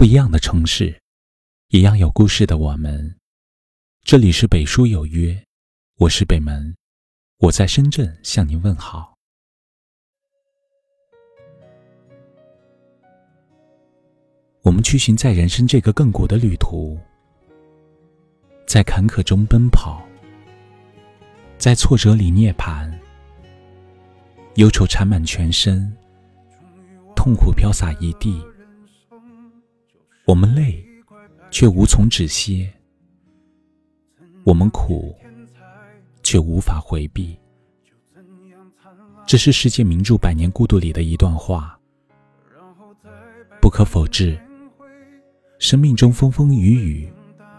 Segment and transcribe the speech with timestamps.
[0.00, 0.98] 不一样的城市，
[1.68, 3.18] 一样有故事的我们。
[4.02, 5.44] 这里是北书有约，
[5.98, 6.74] 我是北门，
[7.36, 9.14] 我在深圳向您问好。
[14.62, 16.98] 我们去寻在人生这个亘古的旅途，
[18.66, 20.02] 在坎坷中奔跑，
[21.58, 22.90] 在挫折里涅槃，
[24.54, 25.94] 忧愁缠满全身，
[27.14, 28.42] 痛苦飘洒一地。
[30.30, 30.80] 我们累，
[31.50, 32.64] 却无从止歇；
[34.44, 35.12] 我们苦，
[36.22, 37.36] 却无法回避。
[39.26, 41.76] 这是世界名著《百年孤独》里的一段话。
[43.60, 44.40] 不可否认，
[45.58, 47.12] 生命中风风雨雨、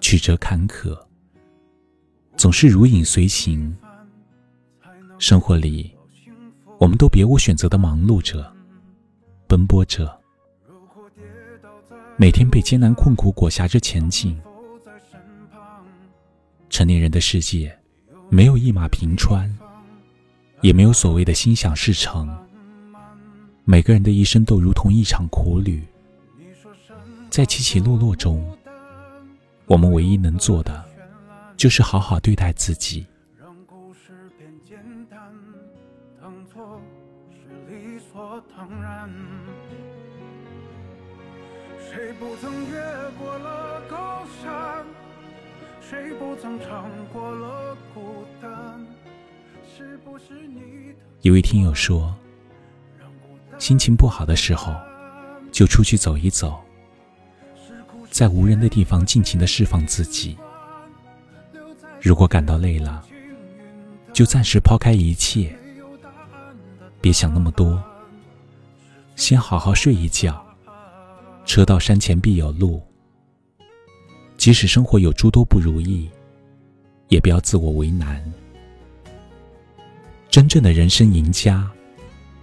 [0.00, 0.98] 曲折坎坷，
[2.36, 3.72] 总是如影随形。
[5.20, 5.94] 生活里，
[6.80, 8.52] 我们都别无选择的忙碌着、
[9.46, 10.20] 奔波着。
[12.18, 14.40] 每天被艰难困苦裹挟着前进，
[16.70, 17.78] 成年人的世界
[18.30, 19.54] 没有一马平川，
[20.62, 22.26] 也没有所谓的心想事成。
[23.64, 25.82] 每个人的一生都如同一场苦旅，
[27.28, 28.42] 在起起落落中，
[29.66, 30.82] 我们唯一能做的
[31.54, 33.06] 就是好好对待自己。
[41.96, 42.78] 谁不曾越
[43.18, 44.84] 过了高山？
[45.80, 48.52] 谁不曾尝过了孤单？
[49.66, 50.94] 是不是你？
[51.22, 52.14] 一位听友说，
[53.58, 54.76] 心情不好的时候，
[55.50, 56.60] 就出去走一走，
[58.10, 60.36] 在无人的地方尽情的释放自己。
[62.02, 63.02] 如果感到累了，
[64.12, 65.56] 就暂时抛开一切，
[67.00, 67.82] 别想那么多，
[69.14, 70.45] 先好好睡一觉。
[71.46, 72.82] 车到山前必有路。
[74.36, 76.10] 即使生活有诸多不如意，
[77.08, 78.22] 也不要自我为难。
[80.28, 81.70] 真正的人生赢家，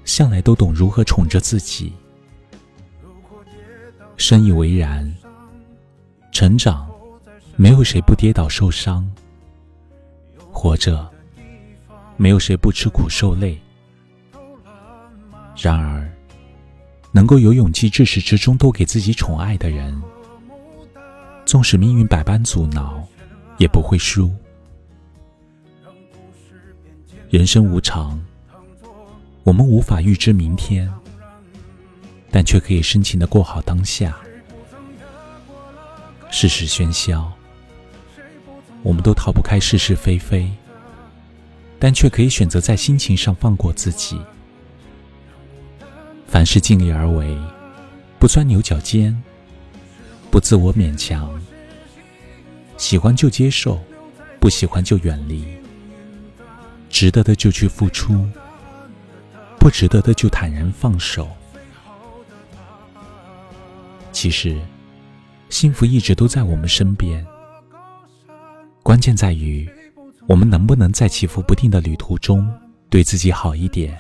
[0.04, 1.94] 向来都懂如何宠着自己。
[4.18, 5.14] 深以为然。
[6.32, 6.90] 成长，
[7.56, 9.06] 没有谁不跌倒受伤；
[10.52, 11.08] 活着，
[12.18, 13.60] 没有谁不吃苦受累。
[15.56, 16.12] 然而。
[17.16, 20.02] 能够有勇气至始至终都给自己宠爱的人，
[21.46, 23.08] 纵使命运百般阻挠，
[23.60, 24.32] 也不会输。
[27.30, 28.20] 人生无常，
[29.44, 30.92] 我们无法预知明天，
[32.32, 34.18] 但却可以深情的过好当下。
[36.32, 37.32] 世事喧嚣，
[38.82, 40.50] 我们都逃不开是是非非，
[41.78, 44.20] 但却可以选择在心情上放过自己。
[46.34, 47.38] 凡事尽力而为，
[48.18, 49.16] 不钻牛角尖，
[50.32, 51.32] 不自我勉强。
[52.76, 53.80] 喜欢就接受，
[54.40, 55.46] 不喜欢就远离。
[56.90, 58.28] 值得的就去付出，
[59.60, 61.30] 不值得的就坦然放手。
[64.12, 64.60] 其实，
[65.50, 67.24] 幸福一直都在我们身边，
[68.82, 69.70] 关键在于
[70.28, 72.52] 我们能不能在起伏不定的旅途中，
[72.90, 73.96] 对自己好一点，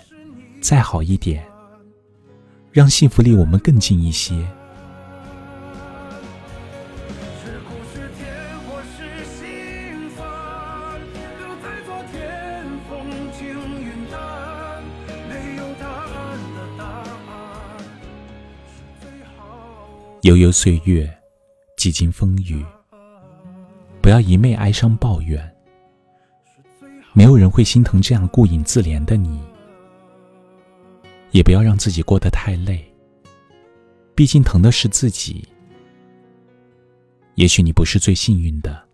[0.62, 1.46] 再好一点。
[2.74, 4.34] 让幸福离我们更近一些。
[20.24, 21.08] 悠悠岁月，
[21.78, 22.66] 几经风雨，
[24.02, 25.54] 不要一昧哀伤抱怨。
[27.12, 29.40] 没有人会心疼这样顾影自怜的你。
[31.34, 32.82] 也不要让自己过得太累，
[34.16, 35.44] 毕竟疼的是自己。
[37.36, 38.88] 也许你不是最幸运的，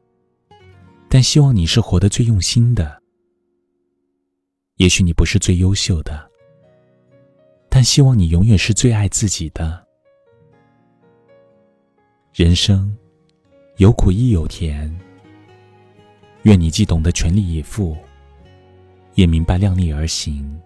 [1.09, 3.01] 但希望你是活得最用心的。
[4.77, 6.31] 也许你不是最优秀的，
[7.67, 9.85] 但希望你永远是最爱自己的。
[12.33, 12.95] 人生
[13.75, 14.89] 有苦亦有甜，
[16.43, 17.97] 愿你既懂得全力以赴，
[19.15, 20.57] 也明白量力而行。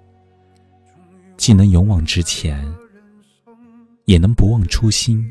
[1.44, 2.74] 既能勇往直前，
[4.06, 5.30] 也能不忘初心。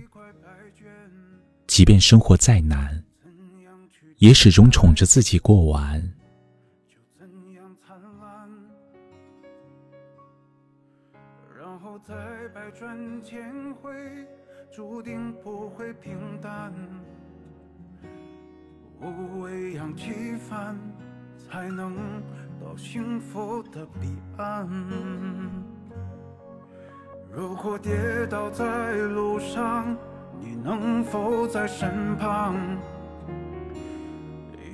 [1.67, 3.03] 即便生活再难，
[4.19, 6.13] 也始终宠着自己过完。
[11.59, 12.15] 然后在
[12.55, 13.91] 百转千回，
[14.71, 16.75] 注定不会平淡。
[19.01, 20.79] 无畏扬起帆，
[21.39, 21.97] 才能
[22.61, 25.72] 到幸福的彼岸。
[27.35, 27.91] 如果跌
[28.29, 29.97] 倒在路上，
[30.39, 32.55] 你能否在身旁？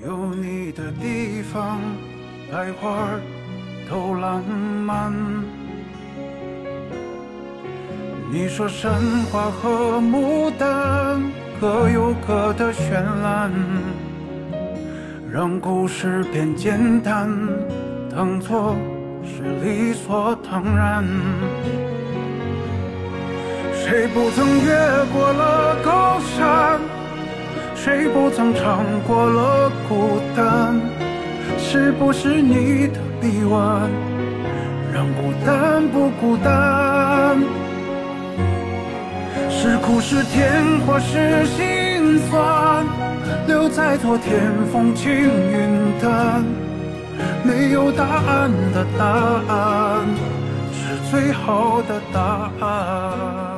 [0.05, 1.79] 有你的地方，
[2.51, 3.11] 百花
[3.89, 5.13] 都浪漫。
[8.29, 8.93] 你说山
[9.31, 11.23] 花和牡丹
[11.61, 13.53] 各有各的绚烂，
[15.33, 17.31] 让故事变简单，
[18.11, 18.75] 当作
[19.23, 21.05] 是理所当然。
[23.89, 24.71] 谁不曾越
[25.15, 26.79] 过了高山？
[27.75, 30.79] 谁不曾尝过了孤单？
[31.57, 33.89] 是不是你的臂弯，
[34.93, 37.39] 让孤单不孤单？
[39.49, 42.85] 是苦是甜或是心酸，
[43.47, 46.45] 留在昨天，风轻云淡。
[47.43, 49.07] 没有答案的答
[49.49, 50.05] 案，
[50.75, 53.58] 是最好的答案。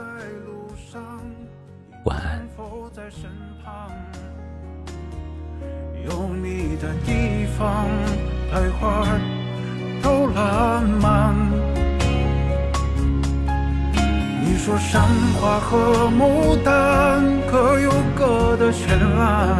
[14.63, 15.01] 说山
[15.41, 18.85] 花和牡丹各有各的绚
[19.17, 19.57] 烂，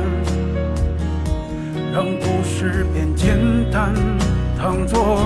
[1.92, 3.36] 让故事变简
[3.71, 3.95] 单，
[4.59, 5.25] 当作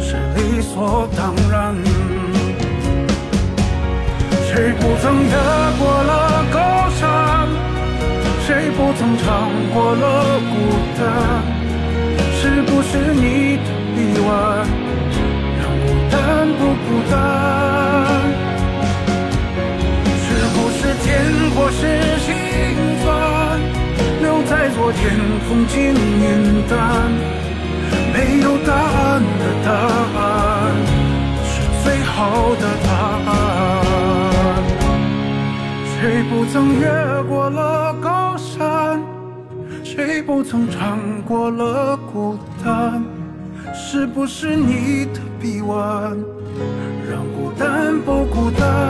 [0.00, 1.72] 是理所当然。
[4.44, 5.30] 谁不曾越
[5.78, 7.46] 过了高山？
[8.44, 10.52] 谁不曾尝过了孤
[10.98, 11.04] 单？
[12.40, 14.66] 是不是你的臂弯，
[24.96, 25.18] 天，
[25.48, 27.10] 风轻云淡。
[28.12, 29.70] 没有答案的答
[30.20, 30.20] 案，
[31.44, 31.52] 是
[31.82, 32.88] 最好的答
[33.30, 33.32] 案。
[35.84, 36.86] 谁不曾越
[37.28, 39.00] 过了高山？
[39.82, 43.02] 谁不曾尝过了孤单？
[43.74, 46.16] 是不是你的臂弯，
[47.10, 48.81] 让孤单不孤单？